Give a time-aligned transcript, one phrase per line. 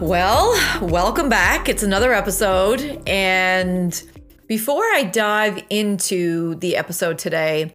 [0.00, 1.70] Well, welcome back.
[1.70, 3.02] It's another episode.
[3.06, 4.02] And
[4.46, 7.72] before I dive into the episode today,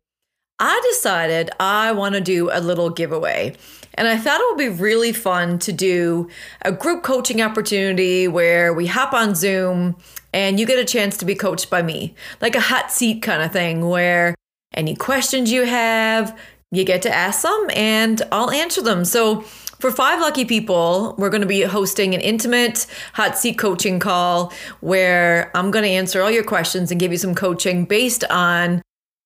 [0.60, 3.56] I decided I want to do a little giveaway.
[3.96, 6.30] And I thought it would be really fun to do
[6.62, 9.96] a group coaching opportunity where we hop on Zoom
[10.32, 13.42] and you get a chance to be coached by me, like a hot seat kind
[13.42, 14.36] of thing where
[14.76, 16.38] any questions you have,
[16.72, 19.06] you get to ask them and I'll answer them.
[19.06, 19.44] So
[19.82, 24.54] for five lucky people, we're going to be hosting an intimate hot seat coaching call
[24.80, 28.84] where I'm going to answer all your questions and give you some coaching based on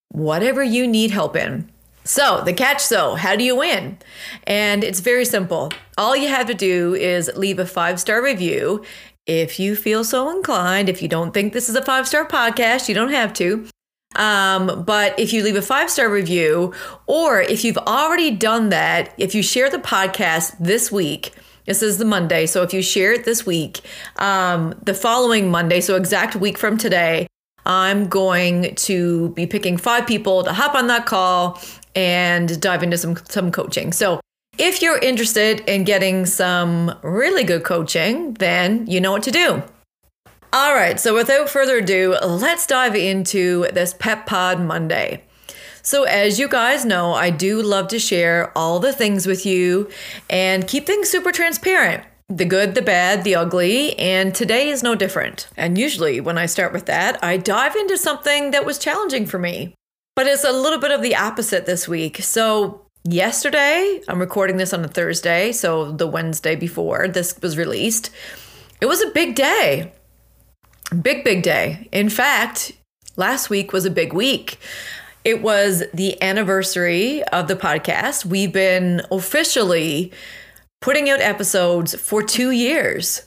[0.10, 1.70] whatever you need help in.
[2.06, 3.98] So, the catch though, how do you win?
[4.48, 5.74] And it's very simple.
[5.98, 8.86] All you have to do is leave a five star review.
[9.26, 12.88] If you feel so inclined, if you don't think this is a five star podcast,
[12.88, 13.68] you don't have to.
[14.16, 16.74] Um, but if you leave a five star review,
[17.08, 21.34] or if you've already done that, if you share the podcast this week,
[21.66, 22.46] this is the Monday.
[22.46, 23.82] So if you share it this week,
[24.18, 27.28] um, the following Monday, so exact week from today,
[27.66, 31.60] I'm going to be picking five people to hop on that call
[31.96, 33.92] and dive into some some coaching.
[33.92, 34.20] So
[34.58, 39.64] if you're interested in getting some really good coaching, then you know what to do.
[40.56, 45.22] All right, so without further ado, let's dive into this Pep Pod Monday.
[45.82, 49.90] So, as you guys know, I do love to share all the things with you
[50.30, 54.96] and keep things super transparent the good, the bad, the ugly, and today is no
[54.96, 55.50] different.
[55.58, 59.38] And usually, when I start with that, I dive into something that was challenging for
[59.38, 59.76] me.
[60.16, 62.20] But it's a little bit of the opposite this week.
[62.22, 68.10] So, yesterday, I'm recording this on a Thursday, so the Wednesday before this was released,
[68.80, 69.92] it was a big day.
[71.02, 71.90] Big, big day.
[71.92, 72.74] In fact,
[73.16, 74.58] last week was a big week.
[75.24, 78.26] It was the anniversary of the podcast.
[78.26, 80.12] We've been officially
[80.82, 83.24] putting out episodes for two years.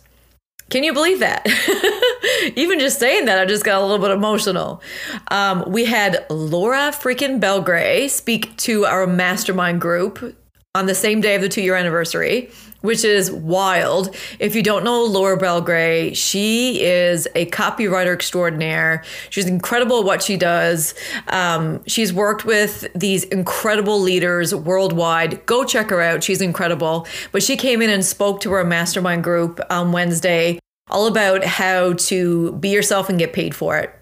[0.71, 1.45] Can you believe that?
[2.57, 4.83] Even just saying that, I just got a little bit emotional.
[5.29, 10.37] Um, we had Laura freaking Belgray speak to our mastermind group
[10.75, 14.15] on the same day of the two year anniversary which is wild.
[14.39, 19.03] If you don't know Laura Belgray, she is a copywriter extraordinaire.
[19.31, 20.95] She's incredible at what she does.
[21.29, 25.45] Um, she's worked with these incredible leaders worldwide.
[25.47, 26.23] Go check her out.
[26.23, 27.06] She's incredible.
[27.33, 30.59] But she came in and spoke to our mastermind group on Wednesday
[30.91, 33.95] all about how to be yourself and get paid for it.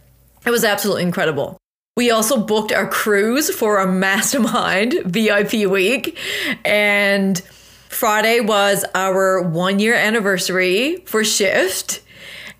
[0.44, 1.59] It was absolutely incredible.
[1.99, 6.19] We also booked our cruise for a mastermind VIP week
[6.62, 7.39] and
[7.89, 12.03] Friday was our one year anniversary for Shift.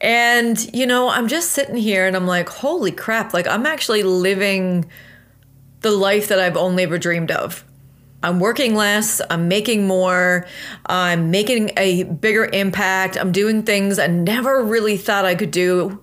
[0.01, 4.05] And, you know, I'm just sitting here and I'm like, holy crap, like I'm actually
[4.05, 4.91] living
[5.83, 7.63] the life that I've only ever dreamed of.
[8.23, 10.47] I'm working less, I'm making more,
[10.87, 16.01] I'm making a bigger impact, I'm doing things I never really thought I could do.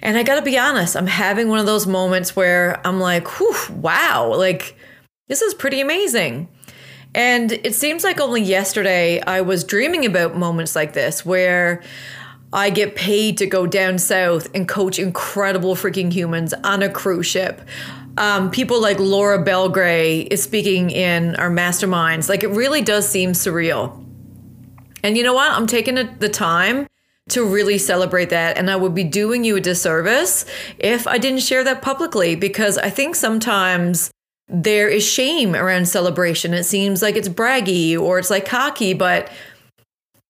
[0.00, 3.56] And I gotta be honest, I'm having one of those moments where I'm like, whew,
[3.70, 4.76] wow, like
[5.28, 6.48] this is pretty amazing.
[7.14, 11.82] And it seems like only yesterday I was dreaming about moments like this where
[12.52, 17.26] I get paid to go down south and coach incredible freaking humans on a cruise
[17.26, 17.60] ship.
[18.16, 22.28] Um, people like Laura Belgray is speaking in our masterminds.
[22.28, 24.04] Like it really does seem surreal.
[25.02, 25.52] And you know what?
[25.52, 26.86] I'm taking the time
[27.28, 28.56] to really celebrate that.
[28.56, 30.44] And I would be doing you a disservice
[30.78, 34.10] if I didn't share that publicly because I think sometimes
[34.48, 36.54] there is shame around celebration.
[36.54, 39.30] It seems like it's braggy or it's like cocky, but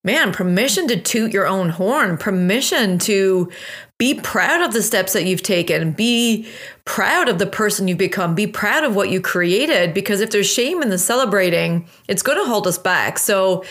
[0.05, 3.51] man, permission to toot your own horn, permission to
[3.99, 6.49] be proud of the steps that you've taken, be
[6.89, 8.35] proud of the person you've become.
[8.35, 12.39] Be proud of what you created because if there's shame in the celebrating, it's going
[12.39, 13.19] to hold us back.
[13.19, 13.63] So,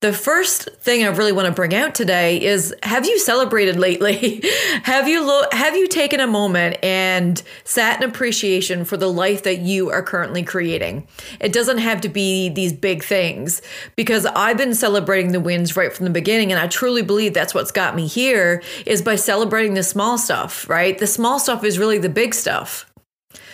[0.00, 4.42] the first thing I really want to bring out today is have you celebrated lately?
[4.82, 9.44] have you lo- have you taken a moment and sat in appreciation for the life
[9.44, 11.08] that you are currently creating?
[11.40, 13.62] It doesn't have to be these big things
[13.96, 17.54] because I've been celebrating the wins right from the beginning and I truly believe that's
[17.54, 20.98] what's got me here is by celebrating the small stuff, right?
[20.98, 22.65] The small stuff is really the big stuff.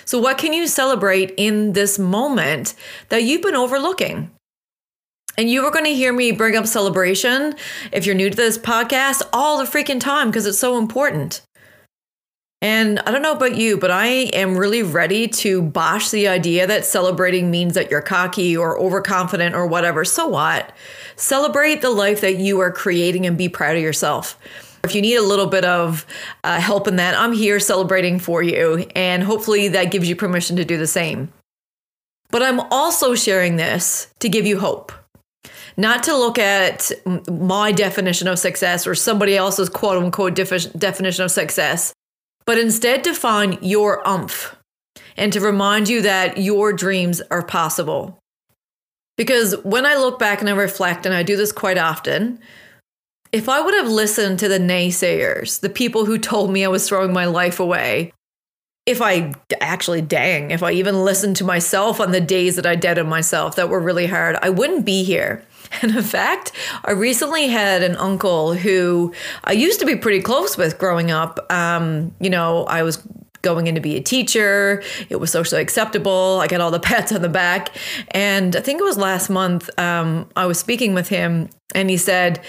[0.04, 2.74] So, what can you celebrate in this moment
[3.08, 4.30] that you've been overlooking?
[5.38, 7.54] And you are going to hear me bring up celebration
[7.90, 11.40] if you're new to this podcast all the freaking time because it's so important.
[12.60, 16.64] And I don't know about you, but I am really ready to bosh the idea
[16.68, 20.04] that celebrating means that you're cocky or overconfident or whatever.
[20.04, 20.72] So what?
[21.16, 24.38] Celebrate the life that you are creating and be proud of yourself.
[24.84, 26.06] If you need a little bit of
[26.42, 28.86] uh, help in that, I'm here celebrating for you.
[28.96, 31.32] And hopefully that gives you permission to do the same.
[32.30, 34.90] But I'm also sharing this to give you hope.
[35.76, 36.90] Not to look at
[37.28, 41.92] my definition of success or somebody else's quote unquote defi- definition of success,
[42.44, 44.56] but instead to find your umph
[45.16, 48.18] and to remind you that your dreams are possible.
[49.16, 52.38] Because when I look back and I reflect, and I do this quite often,
[53.32, 56.86] if I would have listened to the naysayers, the people who told me I was
[56.86, 58.12] throwing my life away,
[58.84, 62.74] if I actually, dang, if I even listened to myself on the days that I
[62.74, 65.44] doubted myself that were really hard, I wouldn't be here.
[65.80, 66.52] And in fact,
[66.84, 69.14] I recently had an uncle who
[69.44, 71.50] I used to be pretty close with growing up.
[71.50, 73.02] Um, you know, I was
[73.40, 74.82] going in to be a teacher.
[75.08, 76.40] It was socially acceptable.
[76.42, 77.74] I got all the pats on the back.
[78.10, 81.96] And I think it was last month, um, I was speaking with him and he
[81.96, 82.42] said,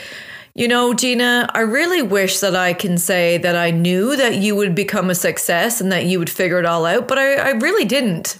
[0.55, 4.55] you know, Gina, I really wish that I can say that I knew that you
[4.55, 7.50] would become a success and that you would figure it all out, but I, I
[7.51, 8.39] really didn't.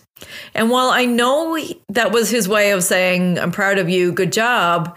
[0.54, 1.57] And while I know
[1.89, 4.95] that was his way of saying, I'm proud of you, good job,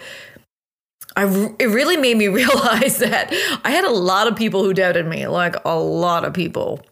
[1.17, 1.25] I,
[1.59, 3.33] it really made me realize that
[3.65, 6.85] I had a lot of people who doubted me, like a lot of people.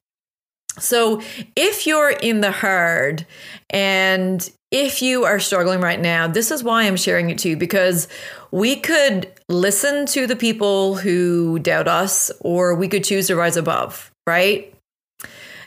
[0.79, 1.23] So
[1.56, 3.26] if you're in the herd
[3.71, 7.56] and if you are struggling right now, this is why I'm sharing it to you
[7.56, 8.09] because
[8.50, 13.56] we could listen to the people who doubt us or we could choose to rise
[13.56, 14.75] above, right?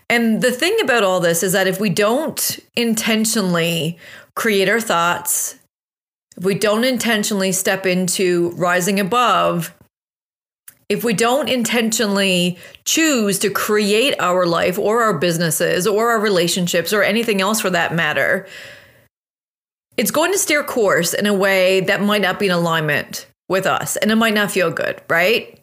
[0.09, 3.97] And the thing about all this is that if we don't intentionally
[4.35, 5.57] create our thoughts,
[6.37, 9.73] if we don't intentionally step into rising above,
[10.89, 16.93] if we don't intentionally choose to create our life or our businesses or our relationships
[16.93, 18.47] or anything else for that matter,
[19.97, 23.65] it's going to steer course in a way that might not be in alignment with
[23.65, 25.56] us and it might not feel good, right?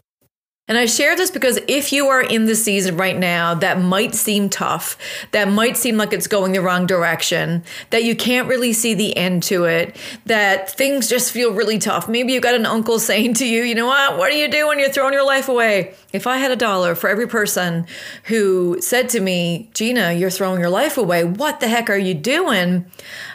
[0.66, 4.14] And I share this because if you are in the season right now that might
[4.14, 4.96] seem tough,
[5.32, 9.14] that might seem like it's going the wrong direction, that you can't really see the
[9.14, 9.94] end to it,
[10.24, 12.08] that things just feel really tough.
[12.08, 14.78] Maybe you've got an uncle saying to you, you know what, what are you doing?
[14.78, 15.94] You're throwing your life away.
[16.14, 17.86] If I had a dollar for every person
[18.24, 22.14] who said to me, Gina, you're throwing your life away, what the heck are you
[22.14, 22.86] doing?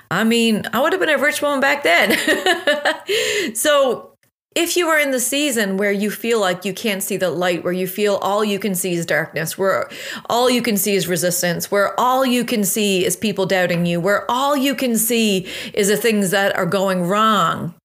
[0.09, 3.53] I mean, I would have been a rich woman back then.
[3.55, 4.08] so,
[4.55, 7.63] if you are in the season where you feel like you can't see the light,
[7.63, 9.89] where you feel all you can see is darkness, where
[10.27, 13.99] all you can see is resistance, where all you can see is people doubting you,
[13.99, 17.75] where all you can see is the things that are going wrong,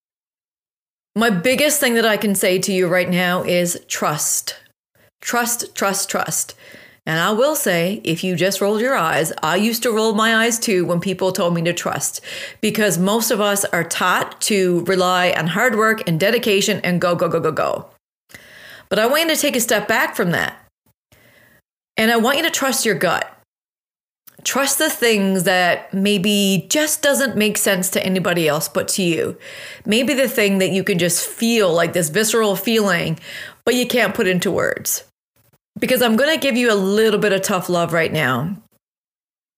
[1.17, 4.57] my biggest thing that I can say to you right now is trust.
[5.21, 6.57] Trust, trust, trust.
[7.07, 10.37] And I will say, if you just rolled your eyes, I used to roll my
[10.37, 12.23] eyes too when people told me to trust
[12.63, 17.15] because most of us are taught to rely on hard work and dedication and go,
[17.15, 17.91] go, go, go, go.
[18.89, 20.59] But I want you to take a step back from that.
[21.97, 23.31] And I want you to trust your gut.
[24.43, 29.39] Trust the things that maybe just doesn't make sense to anybody else but to you.
[29.87, 33.19] Maybe the thing that you can just feel like this visceral feeling,
[33.65, 35.05] but you can't put into words
[35.85, 38.57] because I'm going to give you a little bit of tough love right now.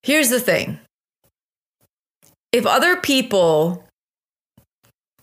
[0.02, 0.80] Here's the thing
[2.50, 3.84] if other people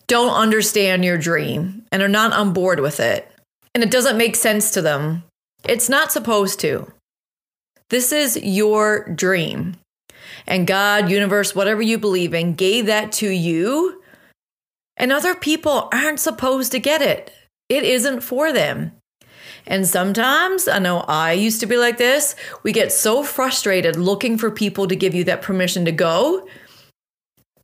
[0.06, 3.30] don't understand your dream and are not on board with it,
[3.74, 5.24] and it doesn't make sense to them,
[5.68, 6.90] it's not supposed to.
[7.90, 9.76] This is your dream.
[10.46, 14.02] And God, universe, whatever you believe in, gave that to you.
[14.96, 17.30] And other people aren't supposed to get it.
[17.68, 18.92] It isn't for them.
[19.66, 24.36] And sometimes, I know I used to be like this, we get so frustrated looking
[24.36, 26.46] for people to give you that permission to go,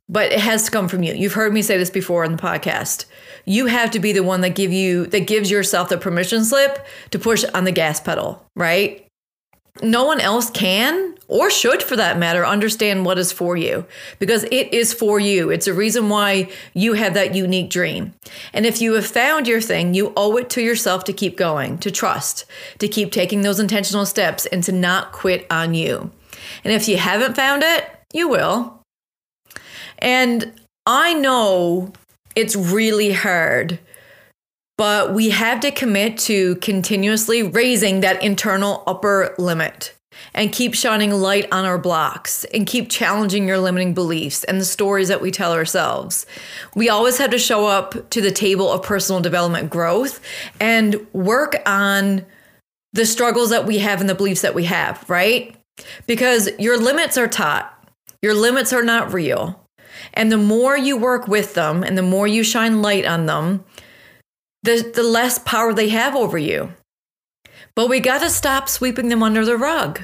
[0.09, 1.13] but it has to come from you.
[1.13, 3.05] You've heard me say this before on the podcast.
[3.45, 6.85] You have to be the one that give you that gives yourself the permission slip
[7.11, 9.07] to push on the gas pedal, right?
[9.81, 13.85] No one else can or should for that matter understand what is for you.
[14.19, 15.49] Because it is for you.
[15.49, 18.13] It's a reason why you have that unique dream.
[18.53, 21.77] And if you have found your thing you owe it to yourself to keep going
[21.79, 22.45] to trust
[22.79, 26.11] to keep taking those intentional steps and to not quit on you.
[26.63, 28.81] And if you haven't found it you will.
[29.99, 30.53] And
[30.85, 31.93] i know
[32.35, 33.79] it's really hard
[34.77, 39.93] but we have to commit to continuously raising that internal upper limit
[40.33, 44.65] and keep shining light on our blocks and keep challenging your limiting beliefs and the
[44.65, 46.25] stories that we tell ourselves.
[46.75, 50.21] We always have to show up to the table of personal development growth
[50.59, 52.25] and work on
[52.93, 55.55] the struggles that we have and the beliefs that we have, right?
[56.07, 57.73] Because your limits are taught,
[58.21, 59.57] your limits are not real.
[60.13, 63.63] And the more you work with them and the more you shine light on them,
[64.63, 66.73] the, the less power they have over you.
[67.75, 70.01] But we got to stop sweeping them under the rug.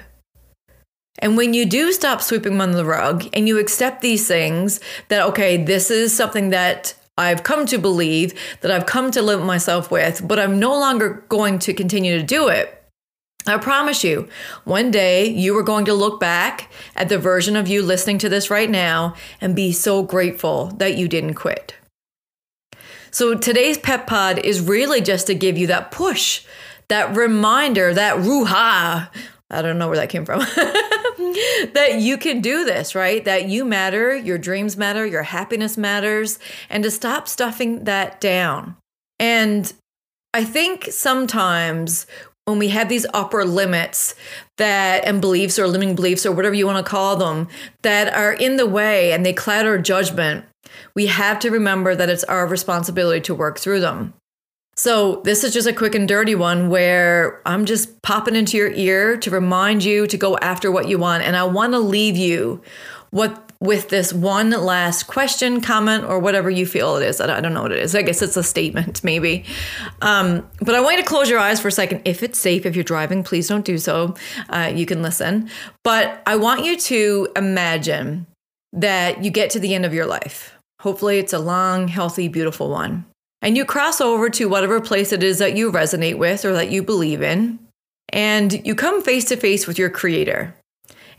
[1.20, 4.80] And when you do stop sweeping them under the rug and you accept these things
[5.10, 9.44] that, okay, this is something that I've come to believe, that I've come to live
[9.44, 12.74] myself with, but I'm no longer going to continue to do it.
[13.48, 14.28] I promise you,
[14.66, 18.30] one day you are going to look back at the version of you listening to
[18.30, 21.74] this right now and be so grateful that you didn't quit.
[23.12, 26.44] So today's pep pod is really just to give you that push,
[26.90, 29.10] that reminder, that ruha.
[29.50, 30.40] I don't know where that came from.
[31.74, 33.24] that you can do this, right?
[33.24, 38.76] That you matter, your dreams matter, your happiness matters, and to stop stuffing that down.
[39.20, 39.72] And
[40.34, 42.06] I think sometimes
[42.46, 44.16] when we have these upper limits
[44.58, 47.48] that and beliefs or limiting beliefs or whatever you want to call them
[47.82, 50.46] that are in the way and they cloud our judgment
[50.94, 54.14] we have to remember that it's our responsibility to work through them.
[54.76, 58.72] So, this is just a quick and dirty one where I'm just popping into your
[58.72, 61.24] ear to remind you to go after what you want.
[61.24, 62.62] And I want to leave you
[63.10, 67.20] what with this one last question, comment, or whatever you feel it is.
[67.20, 67.96] I don't know what it is.
[67.96, 69.46] I guess it's a statement, maybe.
[70.02, 72.04] Um, but I want you to close your eyes for a second.
[72.06, 74.16] If it's safe, if you're driving, please don't do so.
[74.50, 75.50] Uh, you can listen.
[75.84, 78.28] But I want you to imagine
[78.74, 82.70] that you get to the end of your life Hopefully, it's a long, healthy, beautiful
[82.70, 83.06] one.
[83.42, 86.72] And you cross over to whatever place it is that you resonate with or that
[86.72, 87.60] you believe in,
[88.10, 90.56] and you come face to face with your creator.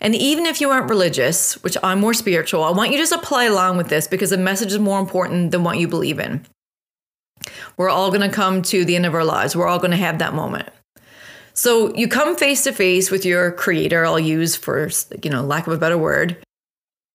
[0.00, 3.12] And even if you aren't religious, which I'm more spiritual, I want you to just
[3.12, 6.46] apply along with this because the message is more important than what you believe in.
[7.76, 9.56] We're all going to come to the end of our lives.
[9.56, 10.68] We're all going to have that moment.
[11.52, 14.90] So you come face to face with your creator, I'll use for,
[15.24, 16.36] you know, lack of a better word.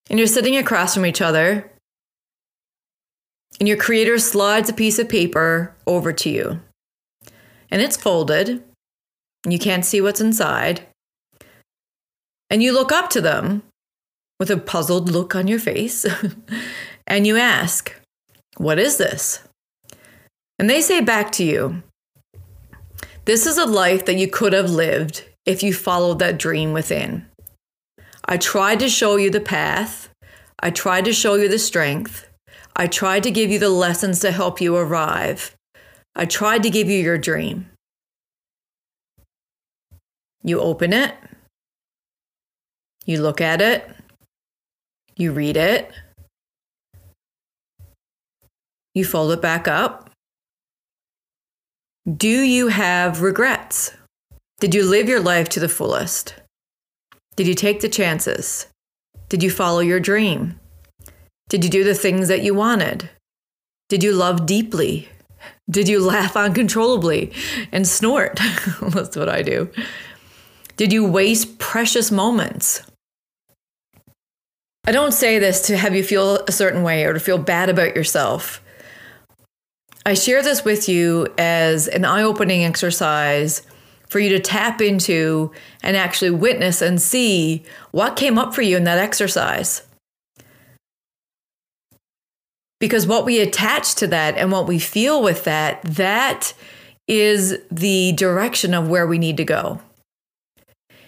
[0.09, 1.71] And you're sitting across from each other
[3.59, 6.59] and your creator slides a piece of paper over to you.
[7.69, 8.63] And it's folded,
[9.43, 10.85] and you can't see what's inside.
[12.49, 13.63] And you look up to them
[14.39, 16.05] with a puzzled look on your face,
[17.07, 17.93] and you ask,
[18.57, 19.47] What is this?
[20.59, 21.83] And they say back to you,
[23.25, 27.25] This is a life that you could have lived if you followed that dream within.
[28.25, 30.09] I tried to show you the path,
[30.59, 32.29] I tried to show you the strength.
[32.75, 35.55] I tried to give you the lessons to help you arrive.
[36.15, 37.69] I tried to give you your dream.
[40.43, 41.15] You open it,
[43.05, 43.89] you look at it,
[45.15, 45.91] you read it,
[48.93, 50.09] you fold it back up.
[52.05, 53.93] Do you have regrets?
[54.59, 56.35] Did you live your life to the fullest?
[57.37, 58.67] Did you take the chances?
[59.29, 60.59] Did you follow your dream?
[61.49, 63.09] Did you do the things that you wanted?
[63.89, 65.09] Did you love deeply?
[65.69, 67.31] Did you laugh uncontrollably
[67.71, 68.39] and snort?
[68.81, 69.69] That's what I do.
[70.77, 72.81] Did you waste precious moments?
[74.85, 77.69] I don't say this to have you feel a certain way or to feel bad
[77.69, 78.61] about yourself.
[80.05, 83.61] I share this with you as an eye opening exercise
[84.09, 88.75] for you to tap into and actually witness and see what came up for you
[88.75, 89.83] in that exercise.
[92.83, 96.53] Because what we attach to that and what we feel with that, that
[97.07, 99.79] is the direction of where we need to go.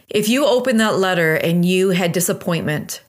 [0.08, 3.03] If you open that letter and you had disappointment,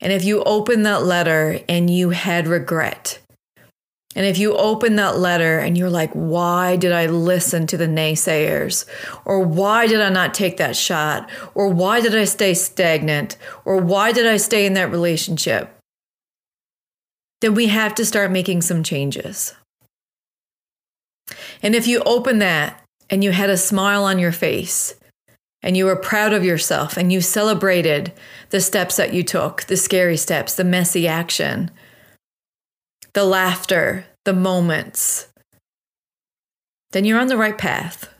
[0.00, 3.18] and if you open that letter and you had regret,
[4.14, 7.88] and if you open that letter and you're like, why did I listen to the
[7.88, 8.84] naysayers?
[9.24, 11.28] Or why did I not take that shot?
[11.52, 13.36] Or why did I stay stagnant?
[13.64, 15.74] Or why did I stay in that relationship?
[17.40, 19.54] Then we have to start making some changes.
[21.62, 24.94] And if you open that and you had a smile on your face
[25.62, 28.12] and you were proud of yourself and you celebrated
[28.50, 31.70] the steps that you took, the scary steps, the messy action,
[33.12, 35.28] the laughter, the moments,
[36.92, 38.12] then you're on the right path.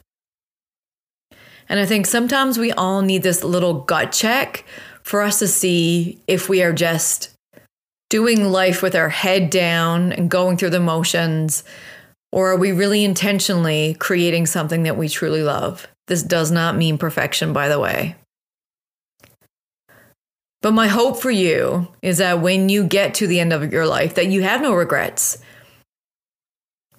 [1.68, 4.64] And I think sometimes we all need this little gut check
[5.02, 7.30] for us to see if we are just
[8.10, 11.64] doing life with our head down and going through the motions,
[12.32, 15.86] or are we really intentionally creating something that we truly love?
[16.06, 18.16] This does not mean perfection, by the way.
[20.60, 23.86] But my hope for you is that when you get to the end of your
[23.86, 25.38] life that you have no regrets.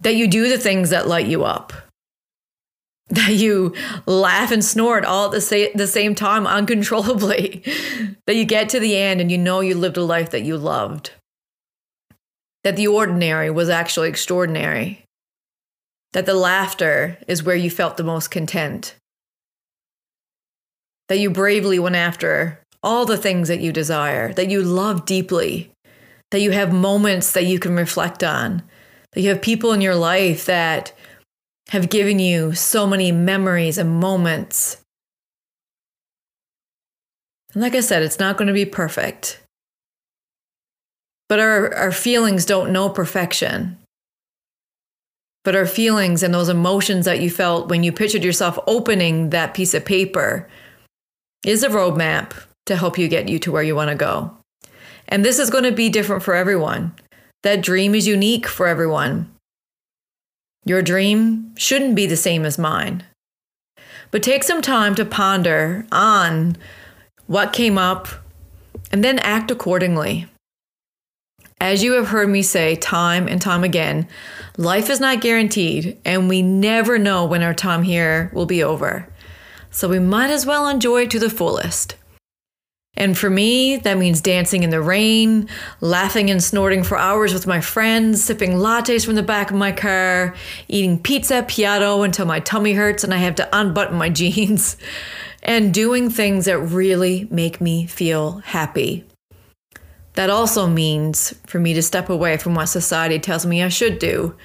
[0.02, 1.74] That you do the things that light you up.
[3.16, 3.74] That you
[4.06, 7.64] laugh and snort all at the, sa- the same time uncontrollably.
[8.28, 10.58] that you get to the end and you know you lived a life that you
[10.58, 11.12] loved.
[12.64, 15.06] That the ordinary was actually extraordinary.
[16.14, 18.96] That the laughter is where you felt the most content.
[21.08, 25.72] That you bravely went after all the things that you desire, that you love deeply,
[26.32, 28.64] that you have moments that you can reflect on,
[29.14, 30.94] that you have people in your life that
[31.70, 34.78] have given you so many memories and moments.
[37.54, 39.42] And like I said, it's not going to be perfect.
[41.28, 43.78] But our, our feelings don't know perfection.
[45.44, 49.54] But our feelings and those emotions that you felt when you pictured yourself opening that
[49.54, 50.48] piece of paper
[51.46, 52.34] is a roadmap
[52.66, 54.36] to help you get you to where you want to go.
[55.08, 56.94] And this is going to be different for everyone.
[57.44, 59.34] That dream is unique for everyone.
[60.70, 63.04] Your dream shouldn't be the same as mine.
[64.12, 66.58] But take some time to ponder on
[67.26, 68.08] what came up
[68.92, 70.28] and then act accordingly.
[71.60, 74.08] As you have heard me say time and time again,
[74.58, 79.10] life is not guaranteed, and we never know when our time here will be over.
[79.72, 81.96] So we might as well enjoy it to the fullest.
[83.00, 85.48] And for me, that means dancing in the rain,
[85.80, 89.72] laughing and snorting for hours with my friends, sipping lattes from the back of my
[89.72, 90.36] car,
[90.68, 94.76] eating pizza piatto until my tummy hurts and I have to unbutton my jeans,
[95.42, 99.06] and doing things that really make me feel happy.
[100.16, 104.00] That also means for me to step away from what society tells me I should
[104.00, 104.36] do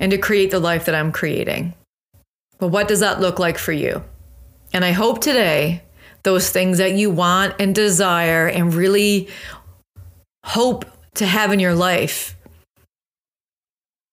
[0.00, 1.74] and to create the life that I'm creating.
[2.58, 4.02] But what does that look like for you?
[4.72, 5.84] And I hope today
[6.24, 9.28] those things that you want and desire and really
[10.44, 10.84] hope
[11.14, 12.36] to have in your life,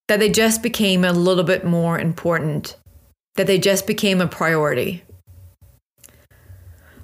[0.07, 2.77] that they just became a little bit more important,
[3.35, 5.03] that they just became a priority.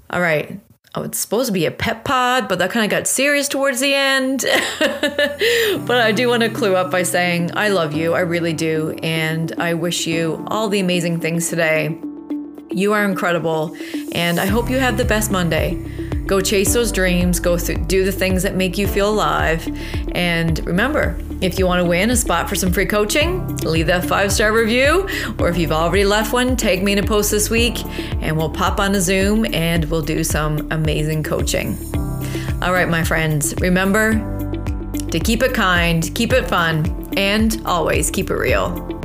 [0.10, 0.60] All right.
[0.96, 3.80] Oh, it's supposed to be a pep pod, but that kind of got serious towards
[3.80, 4.46] the end.
[5.86, 8.14] but I do want to clue up by saying, I love you.
[8.14, 8.98] I really do.
[9.04, 12.00] And I wish you all the amazing things today.
[12.70, 13.76] You are incredible,
[14.12, 15.76] and I hope you have the best Monday.
[16.28, 19.66] Go chase those dreams, go do the things that make you feel alive.
[20.12, 24.04] And remember, if you want to win a spot for some free coaching, leave that
[24.04, 25.08] five star review.
[25.40, 27.86] Or if you've already left one, tag me in a post this week
[28.22, 31.78] and we'll pop on a Zoom and we'll do some amazing coaching.
[32.62, 34.14] All right, my friends, remember
[35.12, 38.97] to keep it kind, keep it fun, and always keep it real.